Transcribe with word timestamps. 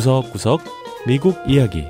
구석구석 0.00 0.62
미국 1.06 1.36
이야기 1.46 1.84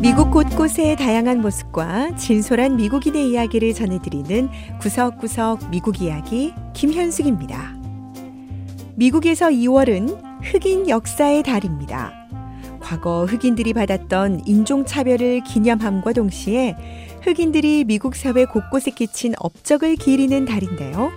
미국 0.00 0.32
곳곳의 0.32 0.96
다양한 0.96 1.40
모습과 1.40 2.16
진솔한 2.16 2.74
미국인의 2.74 3.30
이야기를 3.30 3.72
전해드리는 3.72 4.48
구석구석 4.80 5.70
미국 5.70 6.02
이야기 6.02 6.52
김현숙입니다. 6.72 7.76
미국에서 8.96 9.46
2월은 9.46 10.20
흑인 10.42 10.88
역사의 10.88 11.44
달입니다. 11.44 12.12
과거 12.80 13.26
흑인들이 13.26 13.74
받았던 13.74 14.42
인종차별을 14.44 15.44
기념함과 15.44 16.14
동시에 16.14 16.74
흑인들이 17.22 17.84
미국 17.84 18.16
사회 18.16 18.44
곳곳에 18.44 18.90
끼친 18.90 19.34
업적을 19.38 19.94
기리는 19.94 20.44
달인데요. 20.44 21.12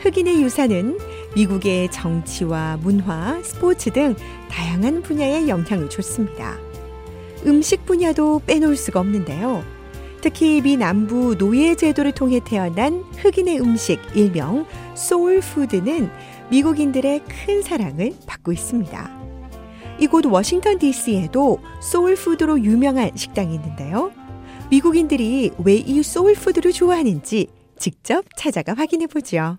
흑인의 0.00 0.42
유산은 0.42 0.98
미국의 1.34 1.90
정치와 1.90 2.78
문화, 2.82 3.40
스포츠 3.42 3.90
등 3.92 4.14
다양한 4.50 5.02
분야에 5.02 5.48
영향을 5.48 5.88
줬습니다. 5.88 6.56
음식 7.46 7.86
분야도 7.86 8.42
빼놓을 8.46 8.76
수가 8.76 9.00
없는데요. 9.00 9.62
특히 10.20 10.60
미 10.60 10.76
남부 10.76 11.36
노예 11.38 11.74
제도를 11.74 12.12
통해 12.12 12.40
태어난 12.44 13.04
흑인의 13.16 13.60
음식 13.60 13.98
일명 14.14 14.66
소울 14.94 15.40
푸드는 15.40 16.10
미국인들의 16.50 17.22
큰 17.24 17.62
사랑을 17.62 18.12
받고 18.26 18.52
있습니다. 18.52 19.20
이곳 19.98 20.26
워싱턴 20.26 20.78
DC에도 20.78 21.58
소울 21.80 22.16
푸드로 22.16 22.60
유명한 22.60 23.10
식당이 23.14 23.54
있는데요. 23.54 24.10
미국인들이 24.70 25.52
왜 25.64 25.76
이 25.76 26.02
소울 26.02 26.34
푸드를 26.34 26.72
좋아하는지 26.72 27.48
직접 27.78 28.24
찾아가 28.36 28.74
확인해 28.74 29.06
보죠. 29.06 29.56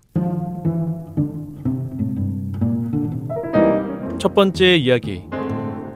첫 4.22 4.34
번째 4.34 4.76
이야기 4.76 5.24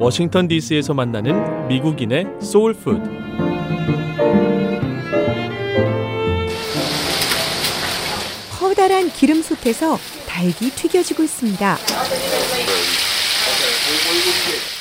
워싱턴 0.01 0.49
DC에서 0.49 0.95
만나는 0.95 1.69
미국인의 1.69 2.27
소울푸드 2.41 3.09
커다란 8.51 9.11
기름솥에서 9.11 9.97
닭이 10.27 10.71
튀겨지고 10.71 11.23
있습니다. 11.23 11.77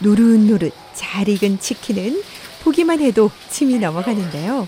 노릇노릇 0.03 0.73
잘 0.95 1.29
익은 1.29 1.59
치킨은 1.59 2.23
보기만 2.63 2.99
해도 2.99 3.29
침이 3.51 3.77
넘어가는데요. 3.77 4.67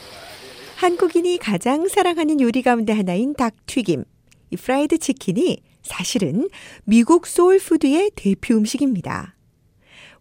한국인이 0.76 1.40
가장 1.40 1.88
사랑하는 1.88 2.40
요리 2.42 2.62
가운데 2.62 2.94
하나인 2.94 3.34
닭 3.34 3.56
튀김. 3.66 4.04
이 4.52 4.56
프라이드 4.56 5.00
치킨이 5.00 5.64
사실은 5.88 6.50
미국 6.84 7.26
소울푸드의 7.26 8.12
대표 8.16 8.56
음식입니다. 8.56 9.36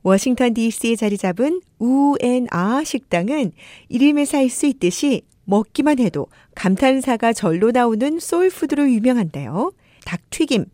워싱턴 0.02 0.54
DC에 0.54 0.96
자리 0.96 1.18
잡은 1.18 1.60
우앤아 1.78 2.84
식당은 2.84 3.52
이름에서 3.88 4.38
알 4.38 4.48
수 4.48 4.66
있듯이 4.66 5.22
먹기만 5.44 5.98
해도 5.98 6.26
감탄사가 6.54 7.32
절로 7.32 7.70
나오는 7.72 8.18
소울푸드로 8.18 8.90
유명한데요. 8.90 9.72
닭튀김, 10.04 10.66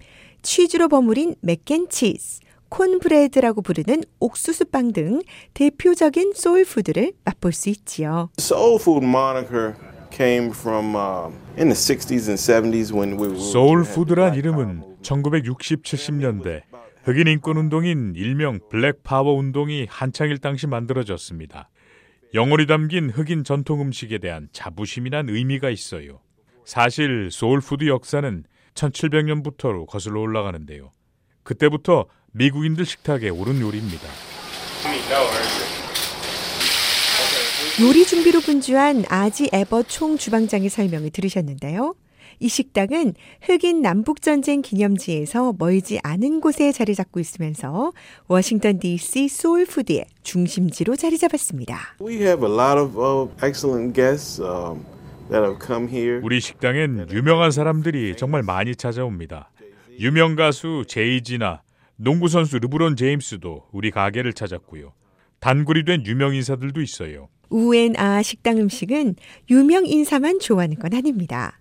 치즈로 0.43 0.89
버무린 0.89 1.35
맥앤치즈, 1.41 2.41
cornbread라고 2.69 3.63
부르는 3.63 4.03
옥수수 4.19 4.67
빵 4.67 4.93
등 4.93 5.21
대표적인 5.55 6.33
소울푸드를 6.35 7.13
맛볼 7.25 7.53
수 7.53 7.69
있지요. 7.69 8.31
Food 8.41 9.05
moniker 9.07 9.75
came 10.13 10.51
from 10.51 10.95
uh, 10.95 11.29
in 11.57 11.69
the 11.69 11.75
60s 11.75 12.29
and 12.29 12.39
70s 12.39 12.93
when 12.93 13.19
we 13.19 13.29
were 13.29 13.39
소울 13.39 13.83
푸드란 13.85 14.35
이름은 14.35 14.83
1960, 15.03 15.83
70년대 15.83 16.63
흑인 17.05 17.27
인권 17.27 17.57
운동인 17.57 18.13
일명 18.15 18.61
블랙 18.71 19.03
파워 19.03 19.35
운동이 19.35 19.87
한창일 19.89 20.39
당시 20.39 20.67
만들어졌습니다. 20.67 21.69
영혼이 22.35 22.67
담긴 22.67 23.11
흑인 23.11 23.45
전통 23.45 23.81
음식에 23.81 24.19
대한 24.19 24.49
자부심이란 24.53 25.29
의미가 25.29 25.71
있어요. 25.71 26.21
사실 26.65 27.31
소울푸드 27.31 27.89
역사는 27.89 28.45
1700년부터로 28.75 29.87
거슬러 29.87 30.21
올라가는데요. 30.21 30.93
그때부터 31.43 32.07
미국인들 32.33 32.87
식탁에 32.87 33.29
오른 33.29 33.61
요리입니다. 33.61 34.09
요리 37.83 38.07
준비로 38.07 38.39
분주한 38.43 39.07
아지 39.09 39.51
에버 39.53 39.83
총 39.83 40.17
주방장의 40.17 40.69
설명을 40.69 41.11
들으셨는데요. 41.11 41.97
이 42.39 42.49
식당은 42.49 43.15
흑인 43.43 43.83
남북전쟁 43.83 44.63
기념지에서 44.63 45.55
멀지 45.59 45.99
않은 46.05 46.41
곳에 46.41 46.71
자리 46.71 46.95
잡고 46.95 47.19
있으면서 47.19 47.93
워싱턴 48.29 48.79
DC 48.79 49.27
소울푸드의 49.27 50.07
중심지로 50.23 50.95
자리 50.95 51.19
잡았습니다. 51.19 51.97
We 52.01 52.19
have 52.19 52.49
a 52.49 52.55
lot 52.55 52.79
of 52.79 52.97
uh, 52.97 53.29
excellent 53.45 53.95
guests 53.95 54.41
um, 54.41 54.85
that 55.29 55.45
have 55.45 55.59
come 55.61 55.91
here. 55.91 56.21
우리 56.23 56.39
식당엔 56.39 57.09
유명한 57.11 57.51
사람들이 57.51 58.15
정말 58.17 58.45
많이 58.45 58.77
찾아옵니다. 58.77 59.51
유명 59.99 60.37
가수 60.37 60.85
제이지나 60.87 61.63
농구 61.97 62.29
선수 62.29 62.61
르브론 62.61 62.95
제임스도 62.95 63.65
우리 63.73 63.91
가게를 63.91 64.35
찾았고요. 64.35 64.93
단골이 65.41 65.85
된 65.85 66.07
유명 66.07 66.37
인사들도 66.37 66.81
있어요. 66.81 67.29
우앤아 67.51 68.23
식당 68.23 68.59
음식은 68.59 69.17
유명 69.51 69.87
인사만 69.87 70.39
좋아하는 70.41 70.77
건 70.79 70.95
아닙니다. 70.95 71.59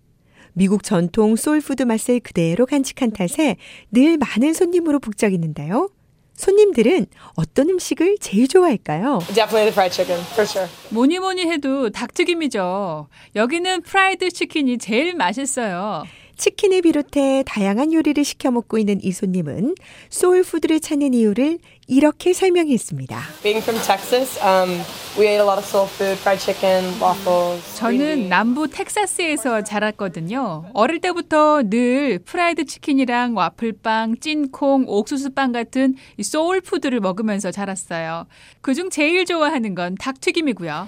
미국 0.54 0.84
전통 0.84 1.36
소울푸드 1.36 1.84
맛을 1.84 2.20
그대로 2.20 2.66
간직한 2.66 3.12
탓에 3.12 3.58
늘 3.92 4.18
많은 4.18 4.54
손님으로 4.54 5.00
북적이는데요. 5.00 5.90
손님들은 6.34 7.06
어떤 7.36 7.70
음식을 7.70 8.18
제일 8.20 8.48
좋아할까요? 8.48 9.20
Definitely 9.28 9.70
the 9.70 9.72
fried 9.72 9.94
chicken, 9.94 10.20
for 10.32 10.48
sure. 10.48 10.68
뭐니 10.90 11.20
뭐니 11.20 11.46
해도 11.46 11.90
닭튀김이죠. 11.92 13.08
여기는 13.36 13.82
프라이드 13.84 14.32
치킨이 14.32 14.78
제일 14.80 15.14
맛있어요. 15.16 16.04
치킨을 16.42 16.82
비롯해 16.82 17.44
다양한 17.46 17.94
요리를 17.94 18.26
시켜 18.26 18.50
먹고 18.50 18.80
있는 18.80 19.00
이 19.04 19.12
손님은 19.12 19.76
소울푸드를 20.10 20.80
찾는 20.80 21.14
이유를 21.14 21.60
이렇게 21.88 22.34
설명했습니다. 22.34 23.22
Being 23.44 23.62
from 23.64 23.80
Texas, 23.86 24.40
um, 24.44 24.82
we 25.20 25.28
ate 25.28 25.40
a 25.40 25.46
lot 25.46 25.60
of 25.60 25.66
soul 25.66 25.88
food, 25.88 26.18
fried 26.20 26.42
chicken, 26.42 26.84
waffles. 27.00 27.62
green 27.78 28.00
저는. 28.00 28.30
남부 28.30 28.68
텍사스에서 28.68 29.64
자랐거든요. 29.64 30.66
어릴 30.74 31.00
때부터 31.00 31.62
늘 31.70 32.18
프라이드 32.18 32.66
치킨이랑 32.66 33.38
와플빵, 33.38 34.18
찐콩, 34.20 34.86
옥수수빵 34.88 35.52
같은 35.52 35.94
이 36.18 36.24
소울푸드를 36.24 37.02
먹으면서 37.02 37.52
자랐어요. 37.52 38.26
그중 38.62 38.90
제일 38.90 39.26
좋아하는 39.26 39.76
건 39.76 39.94
닭튀김이고요. 40.00 40.88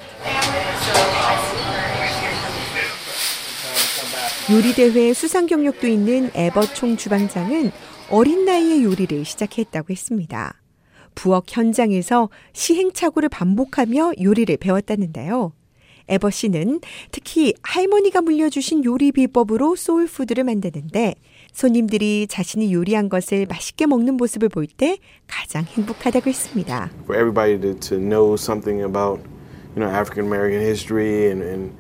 요리대회 4.54 5.14
수상 5.14 5.48
경력도 5.48 5.88
있는 5.88 6.30
에버 6.36 6.76
총 6.76 6.96
주방장은 6.96 7.72
어린 8.12 8.46
나이에 8.46 8.84
요리를 8.84 9.26
시작했다고 9.26 9.88
했습니다. 9.90 10.62
부엌 11.16 11.46
현장에서 11.48 12.30
시행착오를 12.54 13.30
반복하며 13.30 14.14
요리를 14.22 14.56
배웠다는데요. 14.58 15.54
에버 16.08 16.30
씨는 16.30 16.82
특히 17.12 17.56
할머니가 17.64 18.22
물려주신 18.22 18.86
요리 18.86 19.12
비법으로 19.12 19.76
소울푸드를 19.76 20.44
만드는데 20.44 21.16
손님들이 21.52 22.28
자신이 22.30 22.72
요리한 22.72 23.10
것을 23.10 23.48
맛있게 23.50 23.88
먹는 23.88 24.18
모습을 24.18 24.50
볼 24.50 24.68
때 24.68 25.00
가장 25.26 25.64
행복하다고 25.64 26.30
했습니다. 26.30 26.92
For 27.06 27.20
everybody 27.20 27.60
to 27.80 27.98
know 27.98 28.36
something 28.36 28.84
about, 28.84 29.20
you 29.76 29.84
know, 29.84 29.90
African 29.90 30.28
American 30.28 30.62
history 30.64 31.32
and, 31.32 31.42
and 31.42 31.74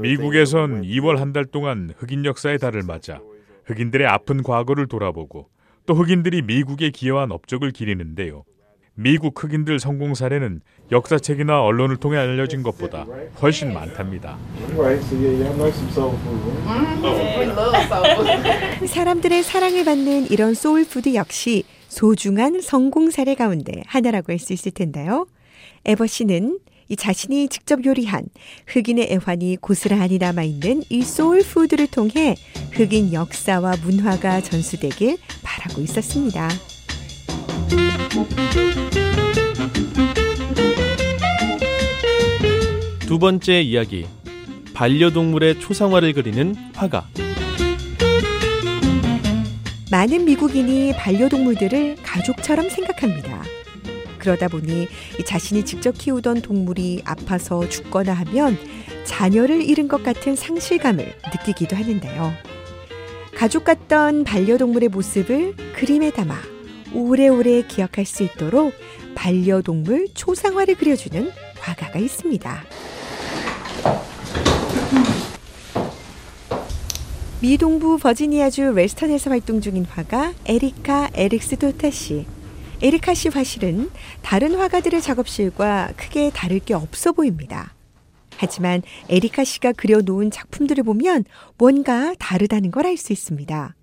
미국에선 0.00 0.70
went 0.82 0.88
2월 1.00 1.16
한 1.16 1.32
달 1.32 1.44
동안 1.44 1.92
흑인 1.96 2.24
역사의 2.24 2.58
달을 2.58 2.82
맞아 2.82 3.20
흑인들의 3.64 4.06
아픈 4.06 4.42
과거를 4.42 4.86
돌아보고 4.86 5.48
또 5.86 5.94
흑인들이 5.94 6.42
미국에 6.42 6.90
기여한 6.90 7.32
업적을 7.32 7.70
기리는데요. 7.70 8.44
미국 8.94 9.42
흑인들 9.42 9.78
성공 9.80 10.14
사례는 10.14 10.60
역사책이나 10.90 11.62
언론을 11.62 11.96
통해 11.96 12.18
알려진 12.18 12.62
것보다 12.62 13.06
훨씬 13.40 13.72
많답니다. 13.72 14.36
사람들의 18.86 19.42
사랑을 19.42 19.84
받는 19.84 20.30
이런 20.30 20.54
소울푸드 20.54 21.14
역시 21.14 21.64
소중한 21.88 22.60
성공 22.60 23.10
사례 23.10 23.34
가운데 23.34 23.82
하나라고 23.86 24.32
할 24.32 24.38
수 24.38 24.52
있을 24.52 24.72
텐데요. 24.72 25.26
에버 25.84 26.06
씨는 26.06 26.58
이 26.88 26.96
자신이 26.96 27.48
직접 27.48 27.84
요리한 27.84 28.24
흑인의 28.66 29.08
애환이 29.12 29.56
고스란히 29.60 30.18
남아있는 30.18 30.84
이 30.88 31.02
소울푸드를 31.02 31.86
통해 31.88 32.36
흑인 32.72 33.12
역사와 33.12 33.76
문화가 33.82 34.40
전수되길 34.40 35.18
바라고 35.42 35.80
있었습니다. 35.82 36.48
두 43.00 43.18
번째 43.18 43.60
이야기 43.60 44.06
반려동물의 44.72 45.60
초상화를 45.60 46.14
그리는 46.14 46.54
화가 46.74 47.06
많은 49.90 50.24
미국인이 50.24 50.94
반려동물들을 50.96 51.96
가족처럼 52.02 52.70
생각합니다. 52.70 53.41
그러다 54.22 54.46
보니 54.46 54.86
자신이 55.26 55.64
직접 55.64 55.98
키우던 55.98 56.42
동물이 56.42 57.02
아파서 57.04 57.68
죽거나 57.68 58.12
하면 58.12 58.56
자녀를 59.04 59.62
잃은 59.62 59.88
것 59.88 60.04
같은 60.04 60.36
상실감을 60.36 61.12
느끼기도 61.32 61.74
하는데요. 61.74 62.32
가족 63.34 63.64
같던 63.64 64.22
반려동물의 64.22 64.90
모습을 64.90 65.56
그림에 65.74 66.12
담아 66.12 66.36
오래오래 66.94 67.66
기억할 67.66 68.06
수 68.06 68.22
있도록 68.22 68.72
반려동물 69.16 70.08
초상화를 70.14 70.76
그려주는 70.76 71.30
화가가 71.58 71.98
있습니다. 71.98 72.64
미 77.40 77.58
동부 77.58 77.98
버지니아주 77.98 78.70
레스턴에서 78.70 79.30
활동 79.30 79.60
중인 79.60 79.84
화가 79.84 80.32
에리카 80.46 81.10
에릭스 81.12 81.56
도타 81.56 81.90
씨. 81.90 82.24
에리카 82.82 83.14
씨 83.14 83.28
화실은 83.28 83.90
다른 84.22 84.54
화가들의 84.56 85.00
작업실과 85.00 85.92
크게 85.96 86.30
다를 86.34 86.58
게 86.58 86.74
없어 86.74 87.12
보입니다. 87.12 87.74
하지만 88.36 88.82
에리카 89.08 89.44
씨가 89.44 89.72
그려놓은 89.72 90.30
작품들을 90.32 90.82
보면 90.82 91.24
뭔가 91.58 92.14
다르다는 92.18 92.72
걸 92.72 92.86
알 92.86 92.96
수 92.96 93.12
있습니다. 93.12 93.76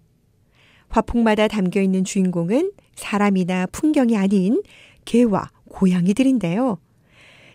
화폭마다 0.89 1.47
담겨 1.47 1.81
있는 1.81 2.03
주인공은 2.03 2.71
사람이나 2.95 3.67
풍경이 3.67 4.17
아닌 4.17 4.61
개와 5.05 5.49
고양이들인데요. 5.69 6.77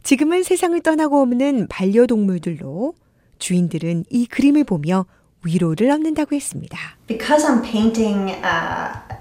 지금은 0.03 0.45
세상을 0.45 0.81
떠나고 0.81 1.21
없는 1.21 1.67
반려동물들로 1.69 2.95
주인들은 3.39 4.05
이 4.09 4.27
그림을 4.27 4.65
보며 4.65 5.05
위로를 5.45 5.91
얻는다고 5.91 6.35
했습니다. 6.37 6.79
Because 7.07 7.47
I'm 7.47 7.63
painting 7.63 8.31
a, 8.31 8.39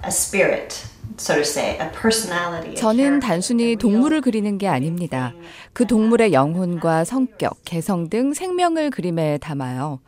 a 0.06 0.08
spirit, 0.08 0.86
so 1.18 1.36
to 1.36 1.42
say, 1.42 1.78
a 1.80 1.92
personality. 1.92 2.72
a 2.72 2.76
저는 2.76 3.20
단순히 3.20 3.76
동물을 3.76 4.22
그리는 4.22 4.58
게 4.58 4.68
아닙니다. 4.68 5.34
그 5.74 5.86
동물의 5.86 6.34
영혼과 6.34 7.04
성격, 7.04 7.58
개성 7.66 8.10
등 8.10 8.34
생명을 8.34 8.90
그림에 8.90 9.38
담아요. 9.38 10.00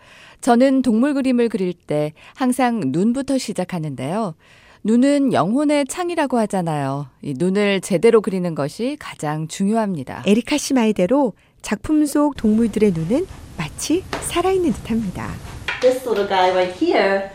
저는 0.42 0.82
동물 0.82 1.14
그림을 1.14 1.50
그릴 1.50 1.74
때 1.74 2.14
항상 2.36 2.82
눈부터 2.86 3.38
시작하는데요. 3.38 4.36
눈은 4.84 5.34
영혼의 5.34 5.86
창이라고 5.88 6.38
하잖아요. 6.40 7.08
이 7.24 7.34
눈을 7.36 7.82
제대로 7.82 8.22
그리는 8.22 8.54
것이 8.54 8.98
가장 9.00 9.48
중요합니다. 9.48 10.24
에리카 10.28 10.60
씨 10.60 10.76
말대로 10.76 11.34
작품 11.64 12.06
속 12.06 12.38
동물들의 12.38 12.92
눈은 12.92 13.26
마치 13.58 14.04
살아있는 14.22 14.74
듯합니다. 14.74 15.34
This 15.82 16.08
little 16.08 16.28
guy 16.28 16.52
right 16.52 16.86
here 16.86 17.30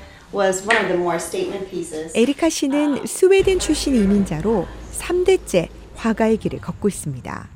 에리카 2.15 2.49
씨는 2.49 3.05
스웨덴 3.05 3.59
출신 3.59 3.97
이민자로 3.97 4.65
3대째 4.93 5.69
화가의 5.97 6.37
길을 6.37 6.61
걷고 6.61 6.87
있습니다. 6.87 7.49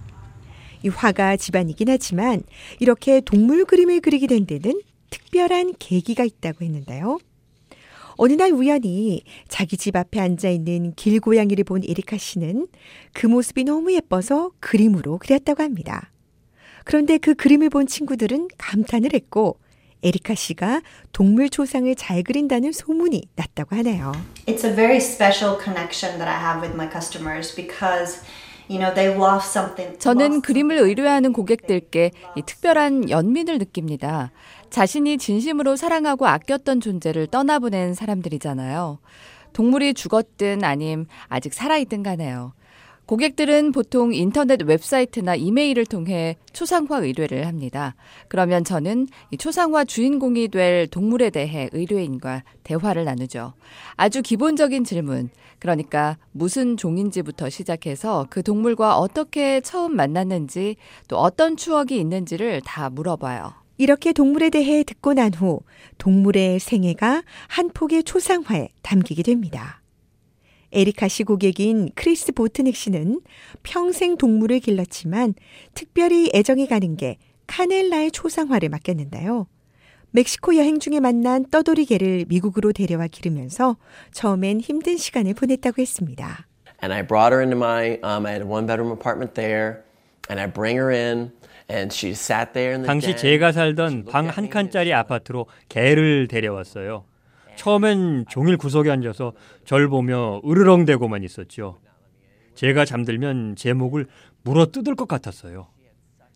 이 0.82 0.88
화가 0.88 1.36
집안이긴 1.36 1.88
하지만 1.88 2.42
이렇게 2.80 3.20
동물 3.20 3.64
그림을 3.64 4.00
그리게 4.00 4.26
된 4.26 4.44
데는 4.44 4.80
특별한 5.10 5.74
계기가 5.78 6.24
있다고 6.24 6.64
했는데요. 6.64 7.18
어느 8.16 8.32
날 8.32 8.50
우연히 8.50 9.22
자기 9.48 9.76
집 9.76 9.94
앞에 9.94 10.18
앉아 10.18 10.50
있는 10.50 10.94
길고양이를 10.94 11.62
본 11.64 11.82
에리카 11.84 12.18
씨는 12.18 12.66
그 13.12 13.28
모습이 13.28 13.64
너무 13.64 13.92
예뻐서 13.92 14.50
그림으로 14.58 15.18
그렸다고 15.18 15.62
합니다. 15.62 16.10
그런데 16.84 17.18
그 17.18 17.34
그림을 17.34 17.70
본 17.70 17.86
친구들은 17.86 18.48
감탄을 18.58 19.14
했고 19.14 19.58
에리카 20.04 20.34
씨가 20.34 20.82
동물 21.12 21.48
초상을 21.48 21.92
잘 21.96 22.22
그린다는 22.22 22.72
소문이 22.72 23.22
났다고 23.36 23.74
하네요. 23.76 24.12
It's 24.46 24.64
a 24.64 24.74
very 24.74 24.98
special 24.98 25.56
connection 25.58 26.18
that 26.18 26.28
I 26.28 26.38
have 26.38 26.60
with 26.60 26.76
my 26.76 26.86
customers 26.92 27.54
because, 27.56 28.20
you 28.68 28.78
know, 28.78 28.94
they 28.94 29.10
love 29.16 29.42
something. 29.42 29.98
저는 29.98 30.42
그림을 30.42 30.76
의뢰하는 30.76 31.32
고객들께 31.32 32.10
이 32.36 32.42
특별한 32.42 33.08
연민을 33.08 33.58
느낍니다. 33.58 34.30
자신이 34.68 35.16
진심으로 35.16 35.76
사랑하고 35.76 36.26
아꼈던 36.26 36.80
존재를 36.80 37.26
떠나보낸 37.28 37.94
사람들이잖아요. 37.94 38.98
동물이 39.54 39.94
죽었든 39.94 40.64
아님 40.64 41.06
아직 41.28 41.54
살아있든 41.54 42.02
간에요. 42.02 42.52
고객들은 43.06 43.72
보통 43.72 44.14
인터넷 44.14 44.62
웹사이트나 44.62 45.34
이메일을 45.34 45.84
통해 45.84 46.36
초상화 46.52 46.98
의뢰를 46.98 47.46
합니다. 47.46 47.94
그러면 48.28 48.64
저는 48.64 49.08
이 49.30 49.36
초상화 49.36 49.84
주인공이 49.84 50.48
될 50.48 50.86
동물에 50.86 51.30
대해 51.30 51.68
의뢰인과 51.72 52.44
대화를 52.62 53.04
나누죠. 53.04 53.52
아주 53.96 54.22
기본적인 54.22 54.84
질문, 54.84 55.28
그러니까 55.58 56.16
무슨 56.32 56.76
종인지부터 56.78 57.50
시작해서 57.50 58.26
그 58.30 58.42
동물과 58.42 58.98
어떻게 58.98 59.60
처음 59.60 59.96
만났는지 59.96 60.76
또 61.08 61.18
어떤 61.18 61.56
추억이 61.56 61.98
있는지를 61.98 62.62
다 62.64 62.88
물어봐요. 62.88 63.52
이렇게 63.76 64.12
동물에 64.12 64.50
대해 64.50 64.82
듣고 64.84 65.14
난 65.14 65.34
후 65.34 65.60
동물의 65.98 66.60
생애가 66.60 67.22
한 67.48 67.70
폭의 67.70 68.04
초상화에 68.04 68.68
담기게 68.82 69.22
됩니다. 69.22 69.83
에리카 70.74 71.08
씨 71.08 71.22
고객인 71.24 71.90
크리스 71.94 72.32
보트닉 72.32 72.74
씨는 72.76 73.20
평생 73.62 74.16
동물을 74.16 74.58
길렀지만 74.60 75.34
특별히 75.74 76.30
애정이 76.34 76.66
가는 76.66 76.96
개 76.96 77.16
카넬라의 77.46 78.10
초상화를 78.10 78.68
맡겼는데요. 78.70 79.46
멕시코 80.10 80.56
여행 80.56 80.78
중에 80.78 81.00
만난 81.00 81.44
떠돌이 81.50 81.86
개를 81.86 82.24
미국으로 82.28 82.72
데려와 82.72 83.06
기르면서 83.08 83.76
처음엔 84.12 84.60
힘든 84.60 84.96
시간을 84.96 85.34
보냈다고 85.34 85.80
했습니다. 85.80 86.46
and 86.82 86.92
I 86.92 87.02
brought 87.06 87.32
her 87.32 87.40
into 87.42 87.56
my 87.56 87.98
um, 88.04 88.26
I 88.26 88.32
had 88.32 88.42
a 88.42 88.48
one 88.48 88.66
bedroom 88.66 88.92
apartment 88.92 89.34
there 89.34 89.82
and 90.28 90.40
I 90.40 90.46
bring 90.50 90.76
her 90.78 90.90
in 90.92 91.30
and 91.70 91.92
she 91.94 92.12
sat 92.12 92.52
there 92.52 92.74
in 92.74 92.82
the 92.82 92.86
당시. 92.86 93.16
제가 93.16 93.52
살던 93.52 94.04
방 94.04 94.28
한 94.28 94.48
칸짜리 94.50 94.92
아파트로 94.92 95.46
개를 95.68 96.28
데려왔어요. 96.28 97.04
처음엔 97.56 98.26
종일 98.28 98.56
구석에 98.56 98.90
앉아서 98.90 99.32
절 99.64 99.88
보며 99.88 100.40
으르렁대고만 100.44 101.22
있었죠. 101.24 101.78
제가 102.54 102.84
잠들면 102.84 103.56
제 103.56 103.72
목을 103.72 104.06
물어 104.42 104.66
뜯을 104.66 104.94
것 104.94 105.08
같았어요. 105.08 105.68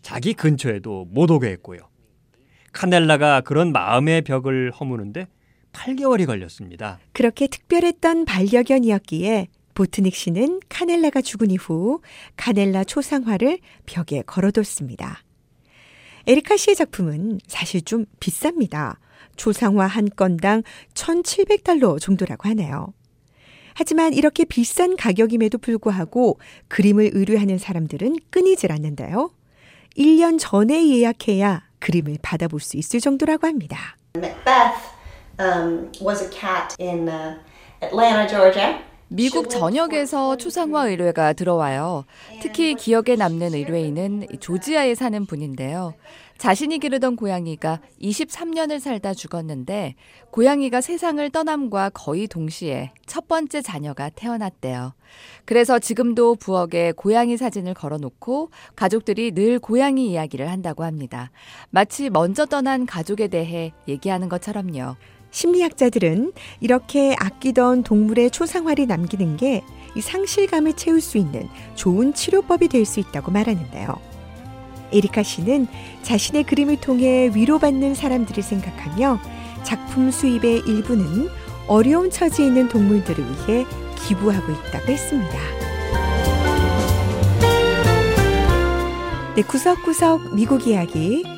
자기 0.02 0.34
근처에도 0.34 1.06
못 1.10 1.30
오게 1.30 1.48
했고요. 1.48 1.80
카넬라가 2.72 3.40
그런 3.42 3.72
마음의 3.72 4.22
벽을 4.22 4.70
허무는데 4.70 5.26
8개월이 5.72 6.26
걸렸습니다. 6.26 6.98
그렇게 7.12 7.46
특별했던 7.46 8.24
반려견이었기에 8.24 9.48
보트닉 9.74 10.14
씨는 10.14 10.60
카넬라가 10.68 11.20
죽은 11.20 11.50
이후 11.50 12.00
카넬라 12.36 12.84
초상화를 12.84 13.58
벽에 13.86 14.22
걸어뒀습니다. 14.22 15.22
에리카 16.26 16.56
씨의 16.56 16.74
작품은 16.74 17.40
사실 17.46 17.82
좀 17.82 18.04
비쌉니다. 18.20 18.96
초상화 19.38 19.86
한 19.86 20.10
건당 20.14 20.62
1,700달러 20.92 21.98
정도라고 21.98 22.48
하네요. 22.50 22.92
하지만 23.74 24.12
이렇게 24.12 24.44
비싼 24.44 24.96
가격임에도 24.96 25.56
불구하고 25.58 26.38
그림을 26.66 27.12
의뢰하는 27.14 27.58
사람들은 27.58 28.16
끊이질 28.28 28.72
않는데요. 28.72 29.30
1년 29.96 30.36
전에 30.38 30.88
예약해야 30.88 31.62
그림을 31.78 32.18
받아볼 32.20 32.60
수 32.60 32.76
있을 32.76 33.00
정도라고 33.00 33.46
합니다. 33.46 33.96
Macbeth 34.16 34.74
um, 35.38 35.90
was 36.00 36.22
a 36.22 36.28
cat 36.28 36.74
in 36.80 37.08
uh, 37.08 37.38
Atlanta, 37.80 38.26
Georgia. 38.28 38.87
미국 39.08 39.48
전역에서 39.48 40.36
초상화 40.36 40.88
의뢰가 40.88 41.32
들어와요. 41.32 42.04
특히 42.42 42.74
기억에 42.74 43.16
남는 43.16 43.54
의뢰인은 43.54 44.26
조지아에 44.40 44.94
사는 44.94 45.24
분인데요. 45.24 45.94
자신이 46.36 46.78
기르던 46.78 47.16
고양이가 47.16 47.80
23년을 48.00 48.78
살다 48.78 49.12
죽었는데 49.14 49.96
고양이가 50.30 50.80
세상을 50.80 51.28
떠남과 51.30 51.90
거의 51.90 52.28
동시에 52.28 52.92
첫 53.06 53.26
번째 53.26 53.60
자녀가 53.60 54.08
태어났대요. 54.10 54.92
그래서 55.44 55.78
지금도 55.78 56.36
부엌에 56.36 56.92
고양이 56.92 57.36
사진을 57.36 57.74
걸어놓고 57.74 58.50
가족들이 58.76 59.32
늘 59.32 59.58
고양이 59.58 60.12
이야기를 60.12 60.48
한다고 60.48 60.84
합니다. 60.84 61.32
마치 61.70 62.08
먼저 62.08 62.46
떠난 62.46 62.86
가족에 62.86 63.26
대해 63.28 63.72
얘기하는 63.88 64.28
것처럼요. 64.28 64.94
심리학자들은 65.30 66.32
이렇게 66.60 67.14
아끼던 67.18 67.82
동물의 67.82 68.30
초상화를 68.30 68.86
남기는 68.86 69.36
게 69.36 69.62
이 69.94 70.00
상실감을 70.00 70.74
채울 70.74 71.00
수 71.00 71.18
있는 71.18 71.48
좋은 71.74 72.14
치료법이 72.14 72.68
될 72.68 72.86
수 72.86 73.00
있다고 73.00 73.32
말하는데요. 73.32 73.98
에리카 74.92 75.22
씨는 75.22 75.66
자신의 76.02 76.44
그림을 76.44 76.80
통해 76.80 77.30
위로받는 77.34 77.94
사람들을 77.94 78.42
생각하며 78.42 79.20
작품 79.64 80.10
수입의 80.10 80.62
일부는 80.66 81.28
어려운 81.66 82.10
처지에 82.10 82.46
있는 82.46 82.68
동물들을 82.68 83.22
위해 83.22 83.66
기부하고 84.06 84.52
있다고 84.52 84.86
했습니다. 84.86 85.38
네, 89.34 89.42
구석구석 89.42 90.34
미국 90.34 90.66
이야기. 90.66 91.37